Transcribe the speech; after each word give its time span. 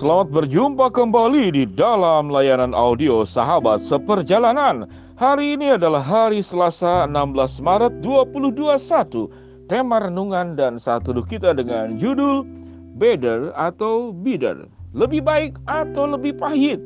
Selamat 0.00 0.32
berjumpa 0.32 0.88
kembali 0.96 1.52
di 1.52 1.68
dalam 1.76 2.32
layanan 2.32 2.72
audio 2.72 3.20
Sahabat 3.20 3.84
Seperjalanan. 3.84 4.88
Hari 5.20 5.60
ini 5.60 5.76
adalah 5.76 6.00
hari 6.00 6.40
Selasa 6.40 7.04
16 7.04 7.60
Maret 7.60 8.00
2021. 8.00 9.68
Tema 9.68 10.00
renungan 10.00 10.56
dan 10.56 10.80
satu 10.80 11.12
kita 11.20 11.52
dengan 11.52 12.00
judul 12.00 12.48
Better 12.96 13.52
atau 13.52 14.16
Bitter. 14.16 14.72
Lebih 14.96 15.20
baik 15.20 15.60
atau 15.68 16.16
lebih 16.16 16.32
pahit. 16.32 16.80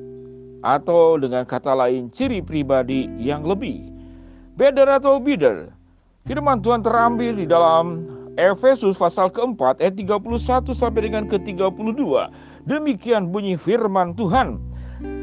Atau 0.66 1.14
dengan 1.14 1.46
kata 1.46 1.70
lain 1.70 2.10
ciri 2.10 2.42
pribadi 2.42 3.06
yang 3.14 3.46
lebih. 3.46 3.94
Better 4.58 4.90
atau 4.90 5.22
bitter. 5.22 5.70
Firman 6.26 6.58
Tuhan 6.66 6.82
terambil 6.82 7.38
di 7.38 7.46
dalam 7.46 8.10
Efesus 8.34 8.98
pasal 8.98 9.30
keempat 9.30 9.78
ayat 9.78 9.94
31 9.94 10.74
sampai 10.74 11.06
dengan 11.06 11.30
ke-32 11.30 12.02
Demikian 12.64 13.28
bunyi 13.28 13.60
firman 13.60 14.16
Tuhan. 14.16 14.56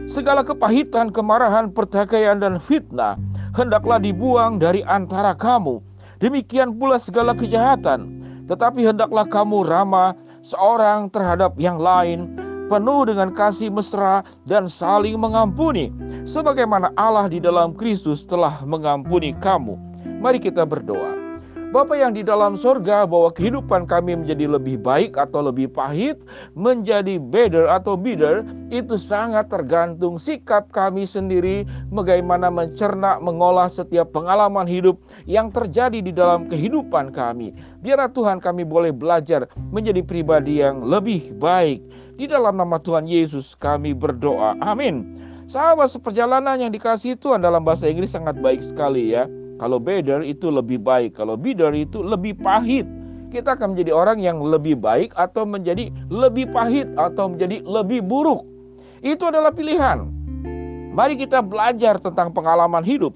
Segala 0.06 0.46
kepahitan, 0.46 1.10
kemarahan, 1.10 1.74
pertikaian 1.74 2.38
dan 2.38 2.62
fitnah 2.62 3.18
hendaklah 3.58 3.98
dibuang 3.98 4.62
dari 4.62 4.86
antara 4.86 5.34
kamu. 5.34 5.82
Demikian 6.22 6.78
pula 6.78 7.02
segala 7.02 7.34
kejahatan. 7.34 8.22
Tetapi 8.46 8.84
hendaklah 8.84 9.26
kamu 9.26 9.64
ramah 9.66 10.14
seorang 10.44 11.08
terhadap 11.10 11.56
yang 11.58 11.80
lain, 11.80 12.36
penuh 12.68 13.08
dengan 13.08 13.32
kasih 13.32 13.72
mesra 13.72 14.26
dan 14.46 14.68
saling 14.68 15.16
mengampuni, 15.16 15.90
sebagaimana 16.28 16.92
Allah 17.00 17.32
di 17.32 17.40
dalam 17.40 17.72
Kristus 17.74 18.28
telah 18.28 18.62
mengampuni 18.68 19.34
kamu. 19.40 19.80
Mari 20.20 20.38
kita 20.44 20.68
berdoa. 20.68 21.21
Bapak 21.72 22.04
yang 22.04 22.12
di 22.12 22.20
dalam 22.20 22.60
sorga 22.60 23.08
bahwa 23.08 23.32
kehidupan 23.32 23.88
kami 23.88 24.12
menjadi 24.20 24.44
lebih 24.44 24.76
baik 24.76 25.16
atau 25.16 25.40
lebih 25.40 25.72
pahit, 25.72 26.20
menjadi 26.52 27.16
better 27.16 27.64
atau 27.72 27.96
bitter, 27.96 28.44
itu 28.76 29.00
sangat 29.00 29.48
tergantung 29.48 30.20
sikap 30.20 30.68
kami 30.76 31.08
sendiri 31.08 31.64
bagaimana 31.96 32.52
mencerna, 32.52 33.24
mengolah 33.24 33.72
setiap 33.72 34.12
pengalaman 34.12 34.68
hidup 34.68 35.00
yang 35.24 35.48
terjadi 35.48 36.04
di 36.04 36.12
dalam 36.12 36.52
kehidupan 36.52 37.16
kami. 37.16 37.56
Biarlah 37.80 38.12
Tuhan 38.12 38.44
kami 38.44 38.68
boleh 38.68 38.92
belajar 38.92 39.48
menjadi 39.72 40.04
pribadi 40.04 40.60
yang 40.60 40.84
lebih 40.84 41.32
baik. 41.40 41.80
Di 42.20 42.28
dalam 42.28 42.60
nama 42.60 42.84
Tuhan 42.84 43.08
Yesus 43.08 43.56
kami 43.56 43.96
berdoa. 43.96 44.60
Amin. 44.60 45.24
Sahabat 45.48 45.88
seperjalanan 45.88 46.68
yang 46.68 46.76
dikasih 46.76 47.16
Tuhan 47.16 47.40
dalam 47.40 47.64
bahasa 47.64 47.88
Inggris 47.88 48.12
sangat 48.12 48.36
baik 48.44 48.60
sekali 48.60 49.16
ya. 49.16 49.24
Kalau 49.62 49.78
better 49.78 50.26
itu 50.26 50.50
lebih 50.50 50.82
baik, 50.82 51.14
kalau 51.14 51.38
bitter 51.38 51.70
itu 51.78 52.02
lebih 52.02 52.34
pahit. 52.34 52.90
Kita 53.30 53.54
akan 53.54 53.78
menjadi 53.78 53.94
orang 53.94 54.18
yang 54.18 54.42
lebih 54.42 54.74
baik 54.74 55.14
atau 55.14 55.46
menjadi 55.46 55.94
lebih 56.10 56.50
pahit 56.50 56.90
atau 56.98 57.30
menjadi 57.30 57.62
lebih 57.62 58.02
buruk. 58.02 58.42
Itu 59.06 59.30
adalah 59.30 59.54
pilihan. 59.54 60.10
Mari 60.98 61.14
kita 61.14 61.46
belajar 61.46 62.02
tentang 62.02 62.34
pengalaman 62.34 62.82
hidup. 62.82 63.14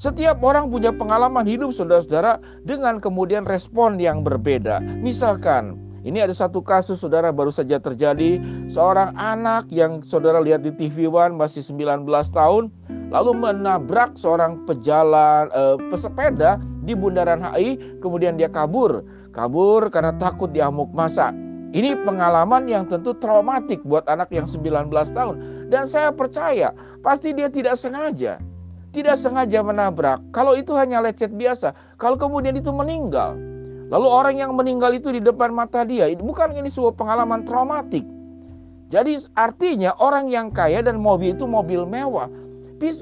Setiap 0.00 0.40
orang 0.40 0.72
punya 0.72 0.88
pengalaman 0.88 1.44
hidup 1.44 1.76
saudara-saudara 1.76 2.40
dengan 2.64 2.96
kemudian 2.96 3.44
respon 3.44 4.00
yang 4.00 4.24
berbeda. 4.24 4.80
Misalkan 4.80 5.83
ini 6.04 6.20
ada 6.20 6.36
satu 6.36 6.60
kasus 6.60 7.00
saudara 7.00 7.32
baru 7.32 7.48
saja 7.48 7.80
terjadi 7.80 8.38
seorang 8.68 9.16
anak 9.16 9.72
yang 9.72 10.04
saudara 10.04 10.38
lihat 10.38 10.60
di 10.60 10.70
TV 10.76 11.08
One 11.08 11.34
masih 11.34 11.64
19 11.64 12.04
tahun 12.30 12.68
lalu 13.08 13.32
menabrak 13.32 14.14
seorang 14.20 14.62
pejalan 14.68 15.48
eh, 15.50 15.76
pesepeda 15.88 16.60
di 16.84 16.92
bundaran 16.92 17.40
HI 17.40 17.80
kemudian 18.04 18.36
dia 18.36 18.52
kabur 18.52 19.00
kabur 19.34 19.90
karena 19.90 20.14
takut 20.14 20.54
diamuk 20.54 20.94
masa. 20.94 21.34
Ini 21.74 22.06
pengalaman 22.06 22.70
yang 22.70 22.86
tentu 22.86 23.18
traumatik 23.18 23.82
buat 23.82 24.06
anak 24.06 24.30
yang 24.30 24.46
19 24.46 24.94
tahun 24.94 25.36
dan 25.74 25.90
saya 25.90 26.14
percaya 26.14 26.70
pasti 27.02 27.34
dia 27.34 27.50
tidak 27.50 27.74
sengaja 27.74 28.38
tidak 28.94 29.18
sengaja 29.18 29.58
menabrak. 29.58 30.22
Kalau 30.30 30.54
itu 30.54 30.70
hanya 30.78 31.02
lecet 31.02 31.34
biasa, 31.34 31.74
kalau 31.98 32.14
kemudian 32.14 32.54
itu 32.54 32.70
meninggal, 32.70 33.34
Lalu 33.92 34.08
orang 34.08 34.34
yang 34.40 34.52
meninggal 34.56 34.96
itu 34.96 35.12
di 35.12 35.20
depan 35.20 35.52
mata 35.52 35.84
dia, 35.84 36.08
bukan 36.16 36.56
ini 36.56 36.72
sebuah 36.72 36.96
pengalaman 36.96 37.44
traumatik. 37.44 38.04
Jadi 38.88 39.18
artinya 39.34 39.96
orang 39.98 40.30
yang 40.30 40.54
kaya 40.54 40.80
dan 40.84 41.00
mobil 41.02 41.34
itu 41.34 41.44
mobil 41.48 41.82
mewah 41.84 42.30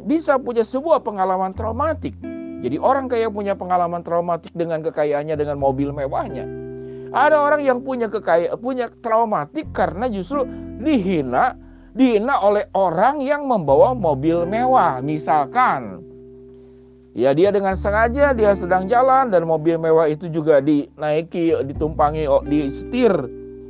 bisa 0.06 0.38
punya 0.38 0.62
sebuah 0.62 1.02
pengalaman 1.02 1.52
traumatik. 1.52 2.14
Jadi 2.62 2.78
orang 2.78 3.10
kaya 3.10 3.26
punya 3.26 3.58
pengalaman 3.58 4.06
traumatik 4.06 4.54
dengan 4.54 4.80
kekayaannya 4.86 5.34
dengan 5.34 5.58
mobil 5.58 5.90
mewahnya. 5.90 6.46
Ada 7.12 7.36
orang 7.36 7.66
yang 7.66 7.82
punya 7.82 8.06
kekayaan 8.08 8.56
punya 8.56 8.88
traumatik 9.02 9.68
karena 9.74 10.06
justru 10.08 10.46
dihina 10.80 11.58
dihina 11.92 12.40
oleh 12.40 12.70
orang 12.72 13.20
yang 13.20 13.44
membawa 13.44 13.92
mobil 13.92 14.46
mewah. 14.48 15.02
Misalkan 15.04 16.01
Ya 17.12 17.36
dia 17.36 17.52
dengan 17.52 17.76
sengaja 17.76 18.32
dia 18.32 18.56
sedang 18.56 18.88
jalan 18.88 19.28
dan 19.28 19.44
mobil 19.44 19.76
mewah 19.76 20.08
itu 20.08 20.32
juga 20.32 20.64
dinaiki, 20.64 21.52
ditumpangi, 21.68 22.24
disetir, 22.48 23.12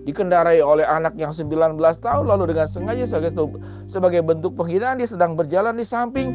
dikendarai 0.06 0.62
oleh 0.62 0.86
anak 0.86 1.18
yang 1.18 1.34
19 1.34 1.74
tahun 1.78 2.24
lalu 2.26 2.54
dengan 2.54 2.70
sengaja 2.70 3.02
sebagai 3.02 3.34
sebagai 3.90 4.22
bentuk 4.22 4.54
penghinaan 4.54 5.02
dia 5.02 5.10
sedang 5.10 5.34
berjalan 5.34 5.74
di 5.74 5.82
samping 5.82 6.30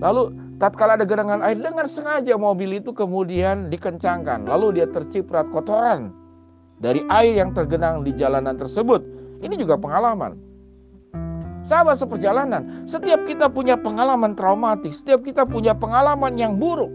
lalu 0.00 0.32
tatkala 0.56 0.96
ada 0.96 1.04
genangan 1.04 1.44
air 1.44 1.60
dengan 1.60 1.84
sengaja 1.84 2.40
mobil 2.40 2.80
itu 2.80 2.92
kemudian 2.92 3.68
dikencangkan 3.68 4.48
lalu 4.48 4.80
dia 4.80 4.88
terciprat 4.88 5.44
kotoran 5.52 6.12
dari 6.80 7.04
air 7.08 7.40
yang 7.40 7.56
tergenang 7.56 8.04
di 8.04 8.12
jalanan 8.12 8.56
tersebut. 8.56 9.00
Ini 9.40 9.54
juga 9.56 9.76
pengalaman. 9.80 10.36
Sahabat 11.66 11.98
seperjalanan, 11.98 12.86
setiap 12.86 13.26
kita 13.26 13.50
punya 13.50 13.74
pengalaman 13.74 14.38
traumatik, 14.38 14.94
setiap 14.94 15.26
kita 15.26 15.42
punya 15.42 15.74
pengalaman 15.74 16.38
yang 16.38 16.62
buruk, 16.62 16.94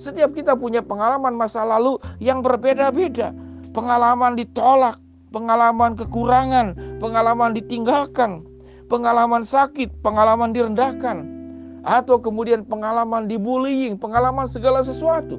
setiap 0.00 0.32
kita 0.32 0.56
punya 0.56 0.80
pengalaman 0.80 1.36
masa 1.36 1.60
lalu 1.68 2.00
yang 2.16 2.40
berbeda-beda. 2.40 3.36
Pengalaman 3.76 4.32
ditolak, 4.40 4.96
pengalaman 5.36 6.00
kekurangan, 6.00 6.96
pengalaman 6.96 7.52
ditinggalkan, 7.52 8.40
pengalaman 8.88 9.44
sakit, 9.44 9.92
pengalaman 10.00 10.56
direndahkan, 10.56 11.20
atau 11.84 12.16
kemudian 12.16 12.64
pengalaman 12.64 13.28
dibullying, 13.28 14.00
pengalaman 14.00 14.48
segala 14.48 14.80
sesuatu. 14.80 15.36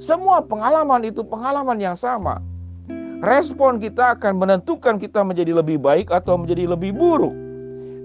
Semua 0.00 0.40
pengalaman 0.40 1.04
itu 1.04 1.20
pengalaman 1.20 1.76
yang 1.76 2.00
sama. 2.00 2.40
Respon 3.20 3.76
kita 3.76 4.16
akan 4.16 4.40
menentukan 4.40 4.96
kita 4.96 5.20
menjadi 5.20 5.52
lebih 5.60 5.76
baik 5.76 6.08
atau 6.08 6.40
menjadi 6.40 6.64
lebih 6.72 6.96
buruk 6.96 7.45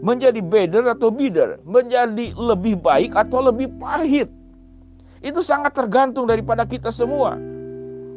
menjadi 0.02 0.42
better 0.42 0.84
atau 0.90 1.14
bitter, 1.14 1.62
menjadi 1.64 2.34
lebih 2.34 2.82
baik 2.82 3.14
atau 3.14 3.46
lebih 3.46 3.70
pahit. 3.78 4.28
Itu 5.22 5.46
sangat 5.46 5.78
tergantung 5.78 6.26
daripada 6.26 6.66
kita 6.66 6.90
semua. 6.90 7.38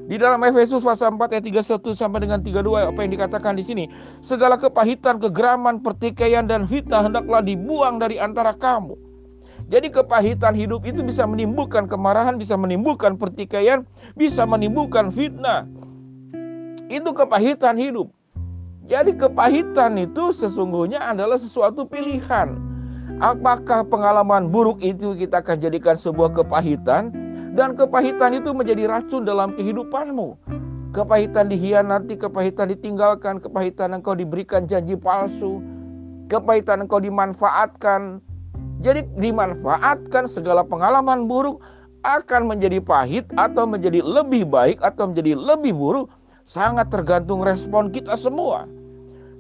Di 0.05 0.21
dalam 0.21 0.41
Efesus 0.45 0.85
pasal 0.85 1.17
4 1.17 1.33
ayat 1.33 1.45
31 1.65 1.97
sampai 1.97 2.29
dengan 2.29 2.41
32 2.41 2.93
apa 2.93 2.99
yang 3.05 3.13
dikatakan 3.13 3.57
di 3.57 3.65
sini, 3.65 3.85
segala 4.21 4.61
kepahitan, 4.61 5.17
kegeraman, 5.17 5.81
pertikaian 5.81 6.45
dan 6.45 6.69
fitnah 6.69 7.09
hendaklah 7.09 7.41
dibuang 7.41 7.97
dari 7.97 8.21
antara 8.21 8.53
kamu. 8.53 8.97
Jadi 9.73 9.89
kepahitan 9.89 10.53
hidup 10.53 10.85
itu 10.85 11.01
bisa 11.01 11.25
menimbulkan 11.25 11.89
kemarahan, 11.89 12.37
bisa 12.37 12.53
menimbulkan 12.53 13.17
pertikaian, 13.17 13.89
bisa 14.13 14.45
menimbulkan 14.45 15.09
fitnah. 15.09 15.65
Itu 16.93 17.17
kepahitan 17.17 17.81
hidup. 17.81 18.13
Jadi 18.85 19.17
kepahitan 19.17 19.97
itu 19.97 20.29
sesungguhnya 20.29 21.01
adalah 21.01 21.41
sesuatu 21.41 21.89
pilihan. 21.89 22.61
Apakah 23.17 23.81
pengalaman 23.89 24.53
buruk 24.53 24.85
itu 24.85 25.17
kita 25.17 25.41
akan 25.41 25.57
jadikan 25.57 25.97
sebuah 25.97 26.37
kepahitan 26.37 27.09
dan 27.57 27.79
kepahitan 27.81 28.37
itu 28.37 28.53
menjadi 28.53 28.91
racun 28.91 29.25
dalam 29.25 29.57
kehidupanmu. 29.57 30.37
Kepahitan 30.93 31.49
dihianati, 31.49 32.21
kepahitan 32.21 32.71
ditinggalkan, 32.77 33.41
kepahitan 33.41 33.97
engkau 33.97 34.13
diberikan 34.13 34.69
janji 34.69 34.95
palsu, 35.01 35.65
kepahitan 36.29 36.85
engkau 36.85 37.01
dimanfaatkan. 37.01 38.21
Jadi 38.85 39.09
dimanfaatkan 39.17 40.29
segala 40.29 40.61
pengalaman 40.61 41.25
buruk 41.25 41.65
akan 42.05 42.53
menjadi 42.53 42.85
pahit 42.85 43.25
atau 43.41 43.65
menjadi 43.65 44.05
lebih 44.05 44.45
baik 44.45 44.77
atau 44.85 45.09
menjadi 45.09 45.33
lebih 45.41 45.73
buruk 45.73 46.13
sangat 46.45 46.93
tergantung 46.93 47.41
respon 47.41 47.89
kita 47.91 48.15
semua. 48.15 48.69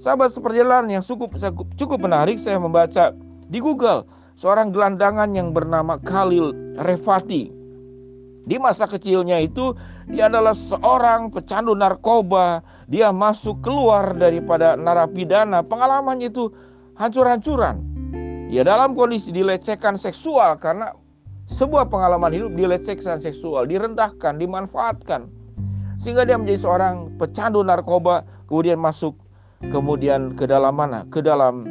Sahabat 0.01 0.35
seperjalanan 0.35 0.91
yang 0.91 1.05
cukup 1.05 1.39
cukup 1.79 1.99
menarik 2.03 2.37
saya 2.37 2.59
membaca 2.59 3.15
di 3.49 3.62
Google 3.62 4.05
seorang 4.35 4.75
gelandangan 4.75 5.31
yang 5.33 5.55
bernama 5.55 6.01
Khalil 6.03 6.51
Refati. 6.83 7.55
Di 8.45 8.61
masa 8.61 8.85
kecilnya 8.85 9.41
itu 9.41 9.73
dia 10.11 10.29
adalah 10.29 10.53
seorang 10.53 11.33
pecandu 11.33 11.73
narkoba. 11.73 12.61
Dia 12.85 13.09
masuk 13.09 13.65
keluar 13.65 14.12
daripada 14.12 14.77
narapidana. 14.77 15.65
Pengalamannya 15.65 16.29
itu 16.29 16.53
hancur-hancuran. 17.00 17.81
Ya 18.53 18.61
dalam 18.61 18.93
kondisi 18.93 19.33
dilecehkan 19.33 19.97
seksual 19.97 20.61
karena 20.61 20.93
sebuah 21.49 21.89
pengalaman 21.89 22.37
hidup 22.37 22.53
dilecehkan 22.53 23.17
seksual, 23.17 23.65
direndahkan, 23.65 24.37
dimanfaatkan. 24.37 25.25
Sehingga 25.99 26.26
dia 26.26 26.37
menjadi 26.37 26.61
seorang 26.64 27.14
pecandu 27.17 27.62
narkoba, 27.62 28.26
kemudian 28.50 28.79
masuk 28.81 29.14
kemudian 29.73 30.35
ke 30.35 30.44
dalam 30.44 30.75
mana? 30.76 31.06
Ke 31.08 31.23
dalam 31.25 31.64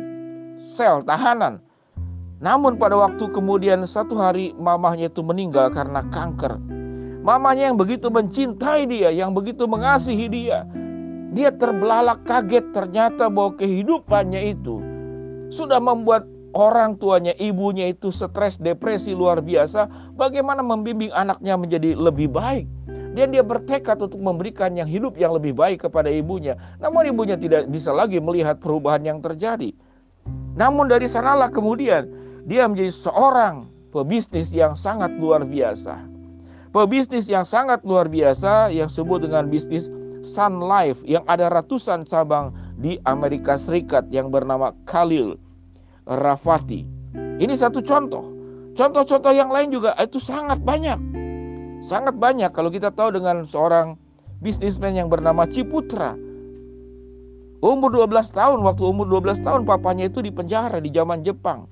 sel 0.63 1.03
tahanan. 1.03 1.59
Namun 2.43 2.75
pada 2.75 2.99
waktu 2.99 3.23
kemudian 3.31 3.87
satu 3.87 4.19
hari 4.19 4.51
mamahnya 4.59 5.07
itu 5.07 5.23
meninggal 5.23 5.71
karena 5.71 6.03
kanker. 6.11 6.59
Mamanya 7.23 7.71
yang 7.71 7.79
begitu 7.79 8.11
mencintai 8.11 8.83
dia, 8.83 9.07
yang 9.07 9.31
begitu 9.31 9.63
mengasihi 9.63 10.27
dia. 10.27 10.67
Dia 11.31 11.55
terbelalak 11.55 12.27
kaget 12.27 12.75
ternyata 12.75 13.31
bahwa 13.31 13.55
kehidupannya 13.55 14.53
itu 14.53 14.83
sudah 15.47 15.79
membuat 15.79 16.27
orang 16.51 16.99
tuanya, 16.99 17.31
ibunya 17.39 17.89
itu 17.89 18.11
stres, 18.11 18.59
depresi 18.59 19.15
luar 19.15 19.39
biasa. 19.39 19.87
Bagaimana 20.19 20.59
membimbing 20.61 21.15
anaknya 21.15 21.55
menjadi 21.55 21.95
lebih 21.95 22.27
baik? 22.27 22.67
Dan 23.13 23.29
dia 23.29 23.45
bertekad 23.45 24.01
untuk 24.01 24.17
memberikan 24.17 24.73
yang 24.73 24.89
hidup 24.89 25.13
yang 25.21 25.37
lebih 25.37 25.53
baik 25.53 25.85
kepada 25.85 26.09
ibunya. 26.09 26.57
Namun 26.81 27.13
ibunya 27.13 27.37
tidak 27.37 27.69
bisa 27.69 27.93
lagi 27.93 28.17
melihat 28.17 28.57
perubahan 28.57 29.05
yang 29.05 29.19
terjadi. 29.21 29.69
Namun 30.57 30.89
dari 30.89 31.05
sanalah 31.05 31.53
kemudian 31.53 32.09
dia 32.49 32.65
menjadi 32.65 32.89
seorang 32.89 33.69
pebisnis 33.93 34.49
yang 34.49 34.73
sangat 34.73 35.13
luar 35.21 35.45
biasa 35.45 36.13
pebisnis 36.73 37.29
yang 37.29 37.45
sangat 37.45 37.85
luar 37.85 38.09
biasa 38.09 38.73
yang 38.73 38.89
sebut 38.89 39.23
dengan 39.23 39.47
bisnis 39.47 39.87
Sun 40.25 40.65
Life 40.65 40.97
yang 41.05 41.21
ada 41.29 41.47
ratusan 41.53 42.09
cabang 42.09 42.51
di 42.81 42.97
Amerika 43.05 43.55
Serikat 43.55 44.09
yang 44.09 44.33
bernama 44.33 44.73
Khalil 44.89 45.37
Rafati. 46.09 46.83
Ini 47.13 47.53
satu 47.53 47.79
contoh. 47.85 48.33
Contoh-contoh 48.73 49.29
yang 49.29 49.53
lain 49.53 49.69
juga 49.69 49.93
itu 50.01 50.17
sangat 50.17 50.57
banyak. 50.65 50.97
Sangat 51.83 52.15
banyak 52.15 52.47
kalau 52.55 52.71
kita 52.71 52.95
tahu 52.95 53.11
dengan 53.11 53.43
seorang 53.43 53.99
bisnismen 54.39 54.95
yang 54.95 55.11
bernama 55.11 55.43
Ciputra. 55.43 56.15
Umur 57.59 57.91
12 57.91 58.31
tahun, 58.31 58.63
waktu 58.63 58.87
umur 58.87 59.07
12 59.07 59.43
tahun 59.43 59.67
papanya 59.67 60.07
itu 60.07 60.23
di 60.23 60.31
penjara 60.31 60.79
di 60.79 60.87
zaman 60.95 61.27
Jepang. 61.27 61.67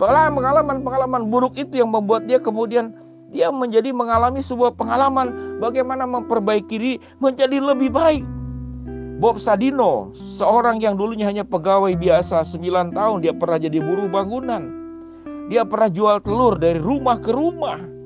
Pengalaman-pengalaman 0.00 1.28
buruk 1.28 1.60
itu 1.60 1.76
yang 1.76 1.92
membuat 1.92 2.24
dia 2.24 2.40
kemudian 2.40 2.96
dia 3.28 3.52
menjadi 3.52 3.92
mengalami 3.92 4.40
sebuah 4.40 4.72
pengalaman 4.72 5.60
bagaimana 5.60 6.08
memperbaiki 6.08 6.76
diri 6.80 6.92
menjadi 7.20 7.60
lebih 7.60 7.92
baik. 7.92 8.24
Bob 9.20 9.36
Sadino, 9.36 10.14
seorang 10.16 10.80
yang 10.80 10.96
dulunya 10.96 11.28
hanya 11.28 11.44
pegawai 11.44 11.92
biasa 12.00 12.48
9 12.48 12.96
tahun, 12.96 13.18
dia 13.20 13.36
pernah 13.36 13.60
jadi 13.60 13.76
buruh 13.76 14.08
bangunan. 14.08 14.72
Dia 15.52 15.68
pernah 15.68 15.92
jual 15.92 16.16
telur 16.24 16.56
dari 16.56 16.80
rumah 16.80 17.20
ke 17.20 17.28
rumah. 17.34 17.97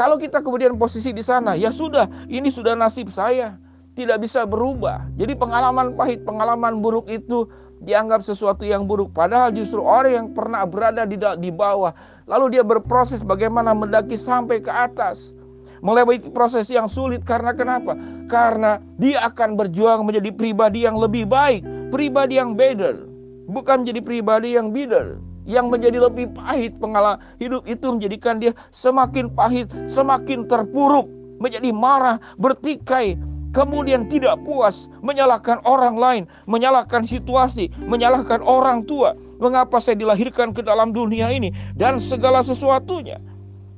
Kalau 0.00 0.16
kita 0.16 0.40
kemudian 0.40 0.80
posisi 0.80 1.12
di 1.12 1.20
sana, 1.20 1.52
ya 1.52 1.68
sudah, 1.68 2.08
ini 2.32 2.48
sudah 2.48 2.72
nasib 2.72 3.12
saya. 3.12 3.60
Tidak 3.92 4.16
bisa 4.16 4.48
berubah. 4.48 5.04
Jadi 5.20 5.36
pengalaman 5.36 5.92
pahit, 5.92 6.24
pengalaman 6.24 6.80
buruk 6.80 7.04
itu 7.12 7.44
dianggap 7.84 8.24
sesuatu 8.24 8.64
yang 8.64 8.88
buruk. 8.88 9.12
Padahal 9.12 9.52
justru 9.52 9.84
orang 9.84 10.12
yang 10.16 10.26
pernah 10.32 10.64
berada 10.64 11.04
di, 11.04 11.20
di 11.20 11.52
bawah, 11.52 11.92
lalu 12.24 12.56
dia 12.56 12.64
berproses 12.64 13.20
bagaimana 13.20 13.76
mendaki 13.76 14.16
sampai 14.16 14.64
ke 14.64 14.72
atas. 14.72 15.36
Melewati 15.84 16.32
proses 16.32 16.72
yang 16.72 16.88
sulit 16.88 17.20
karena 17.28 17.52
kenapa? 17.52 17.92
Karena 18.24 18.80
dia 18.96 19.20
akan 19.28 19.52
berjuang 19.60 20.08
menjadi 20.08 20.32
pribadi 20.32 20.88
yang 20.88 20.96
lebih 20.96 21.28
baik, 21.28 21.60
pribadi 21.92 22.40
yang 22.40 22.56
better, 22.56 23.04
bukan 23.52 23.84
menjadi 23.84 24.00
pribadi 24.00 24.56
yang 24.56 24.72
bitter 24.72 25.20
yang 25.50 25.66
menjadi 25.66 25.98
lebih 25.98 26.30
pahit 26.30 26.78
pengalaman 26.78 27.18
hidup 27.42 27.66
itu 27.66 27.90
menjadikan 27.90 28.38
dia 28.38 28.54
semakin 28.70 29.26
pahit, 29.34 29.66
semakin 29.90 30.46
terpuruk, 30.46 31.10
menjadi 31.42 31.74
marah, 31.74 32.22
bertikai, 32.38 33.18
kemudian 33.50 34.06
tidak 34.06 34.38
puas, 34.46 34.86
menyalahkan 35.02 35.58
orang 35.66 35.98
lain, 35.98 36.22
menyalahkan 36.46 37.02
situasi, 37.02 37.66
menyalahkan 37.82 38.38
orang 38.46 38.86
tua. 38.86 39.18
Mengapa 39.42 39.80
saya 39.82 39.98
dilahirkan 39.98 40.54
ke 40.54 40.62
dalam 40.62 40.94
dunia 40.94 41.32
ini 41.32 41.50
dan 41.74 41.98
segala 41.98 42.44
sesuatunya? 42.44 43.18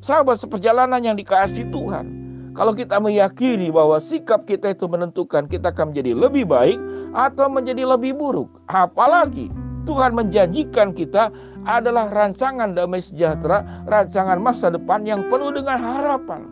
Sahabat 0.02 0.42
seperjalanan 0.42 0.98
yang 1.00 1.14
dikasih 1.14 1.70
Tuhan. 1.70 2.20
Kalau 2.52 2.76
kita 2.76 3.00
meyakini 3.00 3.72
bahwa 3.72 3.96
sikap 3.96 4.44
kita 4.44 4.76
itu 4.76 4.84
menentukan 4.84 5.48
kita 5.48 5.72
akan 5.72 5.94
menjadi 5.94 6.12
lebih 6.12 6.44
baik 6.44 6.76
atau 7.16 7.48
menjadi 7.48 7.88
lebih 7.88 8.12
buruk. 8.12 8.50
Apalagi 8.68 9.48
Tuhan 9.88 10.12
menjanjikan 10.12 10.92
kita 10.92 11.32
adalah 11.66 12.10
rancangan 12.10 12.74
damai 12.74 13.02
sejahtera, 13.02 13.86
rancangan 13.86 14.38
masa 14.42 14.70
depan 14.70 15.06
yang 15.06 15.26
penuh 15.30 15.54
dengan 15.54 15.78
harapan. 15.78 16.42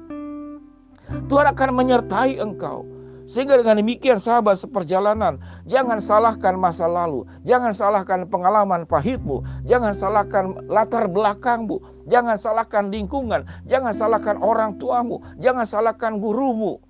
Tuhan 1.26 1.46
akan 1.50 1.70
menyertai 1.74 2.38
engkau. 2.38 2.86
Sehingga 3.30 3.62
dengan 3.62 3.78
demikian 3.78 4.18
sahabat 4.18 4.58
seperjalanan, 4.58 5.38
jangan 5.62 6.02
salahkan 6.02 6.58
masa 6.58 6.90
lalu, 6.90 7.22
jangan 7.46 7.70
salahkan 7.70 8.26
pengalaman 8.26 8.82
pahitmu, 8.90 9.46
jangan 9.70 9.94
salahkan 9.94 10.58
latar 10.66 11.06
belakangmu, 11.06 11.78
jangan 12.10 12.34
salahkan 12.34 12.90
lingkungan, 12.90 13.46
jangan 13.70 13.94
salahkan 13.94 14.34
orang 14.42 14.74
tuamu, 14.82 15.22
jangan 15.38 15.62
salahkan 15.62 16.18
gurumu. 16.18 16.82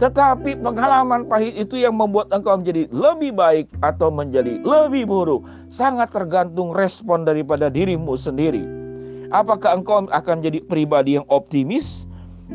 Tetapi 0.00 0.56
pengalaman 0.64 1.28
pahit 1.28 1.52
itu 1.60 1.76
yang 1.76 1.92
membuat 1.92 2.32
engkau 2.32 2.56
menjadi 2.56 2.88
lebih 2.88 3.36
baik 3.36 3.68
atau 3.84 4.08
menjadi 4.08 4.64
lebih 4.64 5.04
buruk 5.04 5.44
sangat 5.68 6.08
tergantung 6.08 6.72
respon 6.72 7.28
daripada 7.28 7.68
dirimu 7.68 8.16
sendiri. 8.16 8.64
Apakah 9.28 9.76
engkau 9.76 10.08
akan 10.08 10.40
menjadi 10.40 10.64
pribadi 10.64 11.20
yang 11.20 11.28
optimis, 11.28 12.08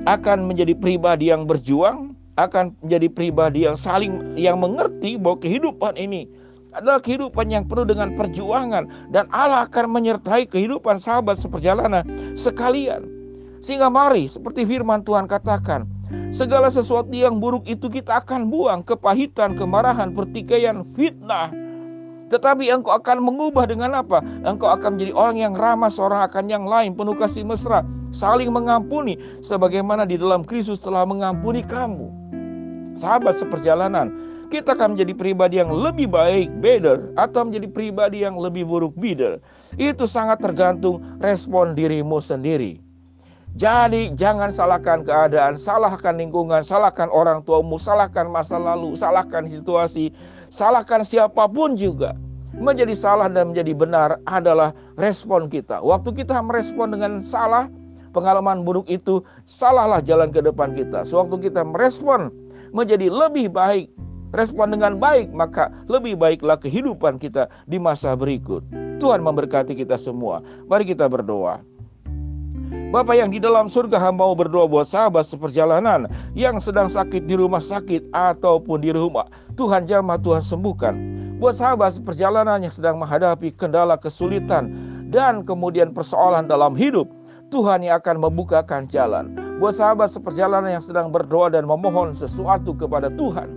akan 0.09 0.49
menjadi 0.49 0.73
pribadi 0.73 1.29
yang 1.29 1.45
berjuang, 1.45 2.17
akan 2.35 2.73
menjadi 2.81 3.07
pribadi 3.13 3.69
yang 3.69 3.77
saling 3.77 4.35
yang 4.35 4.57
mengerti 4.57 5.15
bahwa 5.15 5.37
kehidupan 5.39 5.95
ini 6.01 6.27
adalah 6.75 6.99
kehidupan 6.99 7.47
yang 7.47 7.63
penuh 7.63 7.87
dengan 7.87 8.11
perjuangan 8.19 8.91
dan 9.13 9.29
Allah 9.31 9.63
akan 9.69 9.87
menyertai 9.95 10.43
kehidupan 10.49 10.99
sahabat 10.99 11.39
seperjalanan 11.39 12.03
sekalian. 12.35 13.14
Sehingga 13.59 13.91
mari 13.91 14.27
seperti 14.31 14.63
firman 14.65 15.03
Tuhan 15.03 15.25
katakan, 15.29 15.87
segala 16.31 16.67
sesuatu 16.71 17.11
yang 17.11 17.39
buruk 17.39 17.65
itu 17.65 17.87
kita 17.91 18.23
akan 18.23 18.47
buang, 18.49 18.81
kepahitan, 18.85 19.55
kemarahan, 19.57 20.13
pertikaian, 20.13 20.85
fitnah. 20.95 21.51
Tetapi 22.25 22.73
engkau 22.73 22.93
akan 22.93 23.21
mengubah 23.21 23.69
dengan 23.69 24.01
apa? 24.01 24.23
Engkau 24.43 24.67
akan 24.69 24.97
menjadi 24.97 25.13
orang 25.13 25.37
yang 25.37 25.53
ramah 25.53 25.93
seorang 25.93 26.25
akan 26.25 26.49
yang 26.49 26.65
lain, 26.65 26.97
penuh 26.97 27.13
kasih 27.13 27.45
mesra, 27.45 27.85
saling 28.09 28.49
mengampuni 28.49 29.17
sebagaimana 29.45 30.09
di 30.09 30.17
dalam 30.17 30.41
Kristus 30.41 30.81
telah 30.81 31.05
mengampuni 31.05 31.61
kamu 31.61 32.25
sahabat 32.95 33.37
seperjalanan, 33.37 34.09
kita 34.47 34.73
akan 34.73 34.95
menjadi 34.95 35.13
pribadi 35.13 35.55
yang 35.59 35.69
lebih 35.69 36.07
baik, 36.09 36.47
better, 36.63 37.11
atau 37.19 37.43
menjadi 37.45 37.67
pribadi 37.69 38.23
yang 38.23 38.39
lebih 38.39 38.63
buruk, 38.63 38.95
bitter. 38.95 39.43
Itu 39.75 40.07
sangat 40.07 40.39
tergantung 40.39 41.03
respon 41.19 41.75
dirimu 41.75 42.23
sendiri. 42.23 42.84
Jadi 43.55 44.11
jangan 44.19 44.51
salahkan 44.51 45.07
keadaan, 45.07 45.55
salahkan 45.55 46.19
lingkungan, 46.19 46.59
salahkan 46.59 47.07
orang 47.07 47.39
tuamu, 47.47 47.79
salahkan 47.79 48.27
masa 48.27 48.59
lalu, 48.59 48.99
salahkan 48.99 49.47
situasi, 49.47 50.11
salahkan 50.51 51.07
siapa 51.07 51.47
pun 51.47 51.79
juga. 51.79 52.19
Menjadi 52.51 52.91
salah 52.91 53.31
dan 53.31 53.55
menjadi 53.55 53.71
benar 53.71 54.19
adalah 54.27 54.75
respon 54.99 55.47
kita. 55.47 55.79
Waktu 55.79 56.19
kita 56.19 56.35
merespon 56.43 56.99
dengan 56.99 57.23
salah, 57.23 57.71
pengalaman 58.11 58.67
buruk 58.67 58.91
itu, 58.91 59.23
salahlah 59.47 60.03
jalan 60.03 60.35
ke 60.35 60.43
depan 60.43 60.75
kita. 60.75 61.07
Sewaktu 61.07 61.47
kita 61.47 61.63
merespon 61.63 62.35
menjadi 62.75 63.07
lebih 63.07 63.55
baik, 63.55 63.87
respon 64.35 64.75
dengan 64.75 64.99
baik, 64.99 65.31
maka 65.31 65.71
lebih 65.87 66.19
baiklah 66.19 66.59
kehidupan 66.59 67.23
kita 67.23 67.47
di 67.71 67.79
masa 67.79 68.19
berikut. 68.19 68.67
Tuhan 68.99 69.23
memberkati 69.23 69.79
kita 69.79 69.95
semua. 69.95 70.43
Mari 70.67 70.91
kita 70.91 71.07
berdoa. 71.07 71.74
Bapak 72.95 73.19
yang 73.19 73.27
di 73.27 73.43
dalam 73.43 73.67
surga 73.67 73.99
hamba 73.99 74.23
berdoa 74.31 74.71
buat 74.71 74.87
sahabat 74.87 75.27
seperjalanan 75.27 76.07
yang 76.31 76.63
sedang 76.63 76.87
sakit 76.87 77.27
di 77.27 77.35
rumah 77.35 77.59
sakit 77.59 78.07
ataupun 78.15 78.79
di 78.79 78.95
rumah. 78.95 79.27
Tuhan 79.59 79.83
jamah, 79.83 80.15
Tuhan 80.15 80.39
sembuhkan. 80.39 80.95
Buat 81.35 81.59
sahabat 81.59 81.99
seperjalanan 81.99 82.63
yang 82.63 82.71
sedang 82.71 82.95
menghadapi 82.95 83.51
kendala 83.59 83.99
kesulitan 83.99 84.71
dan 85.11 85.43
kemudian 85.43 85.91
persoalan 85.91 86.47
dalam 86.47 86.71
hidup. 86.71 87.11
Tuhan 87.51 87.83
yang 87.83 87.99
akan 87.99 88.23
membukakan 88.23 88.87
jalan. 88.87 89.35
Buat 89.59 89.75
sahabat 89.75 90.11
seperjalanan 90.15 90.79
yang 90.79 90.83
sedang 90.83 91.11
berdoa 91.11 91.51
dan 91.51 91.67
memohon 91.67 92.15
sesuatu 92.15 92.71
kepada 92.75 93.11
Tuhan, 93.11 93.47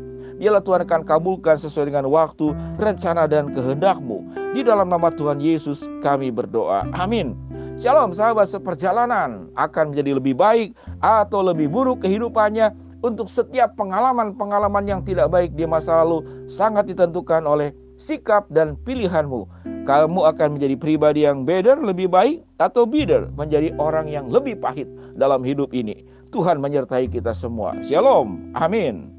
biarlah 0.42 0.62
Tuhan 0.62 0.82
akan 0.82 1.02
kabulkan 1.06 1.58
sesuai 1.58 1.94
dengan 1.94 2.10
waktu, 2.10 2.54
rencana, 2.78 3.30
dan 3.30 3.54
kehendakmu. 3.54 4.22
Di 4.54 4.66
dalam 4.66 4.90
nama 4.90 5.10
Tuhan 5.14 5.38
Yesus 5.42 5.86
kami 6.02 6.30
berdoa. 6.34 6.86
Amin. 6.94 7.47
Shalom 7.78 8.10
sahabat 8.10 8.50
seperjalanan 8.50 9.54
akan 9.54 9.94
menjadi 9.94 10.18
lebih 10.18 10.34
baik 10.34 10.74
atau 10.98 11.46
lebih 11.46 11.70
buruk 11.70 12.02
kehidupannya 12.02 12.74
untuk 13.06 13.30
setiap 13.30 13.78
pengalaman-pengalaman 13.78 14.82
yang 14.82 15.00
tidak 15.06 15.30
baik 15.30 15.54
di 15.54 15.62
masa 15.62 16.02
lalu 16.02 16.26
sangat 16.50 16.90
ditentukan 16.90 17.46
oleh 17.46 17.70
sikap 17.94 18.50
dan 18.50 18.74
pilihanmu. 18.82 19.46
Kamu 19.86 20.20
akan 20.26 20.58
menjadi 20.58 20.74
pribadi 20.74 21.22
yang 21.22 21.46
better, 21.46 21.78
lebih 21.78 22.10
baik, 22.10 22.42
atau 22.58 22.82
bitter, 22.82 23.30
menjadi 23.38 23.70
orang 23.78 24.10
yang 24.10 24.26
lebih 24.26 24.58
pahit 24.58 24.90
dalam 25.14 25.46
hidup 25.46 25.70
ini. 25.70 26.02
Tuhan 26.34 26.58
menyertai 26.58 27.06
kita 27.06 27.30
semua. 27.30 27.78
Shalom. 27.78 28.50
Amin. 28.58 29.17